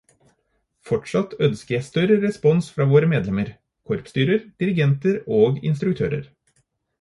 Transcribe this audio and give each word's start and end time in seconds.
Fortsatt 0.89 1.35
ønsker 1.47 1.75
jeg 1.75 1.85
større 1.87 2.17
respons 2.23 2.69
fra 2.77 2.87
våre 2.93 3.09
medlemmer, 3.11 3.51
korpsstyrer, 3.91 4.43
dirigenter 4.65 5.21
og 5.43 5.61
instruktører. 5.75 6.27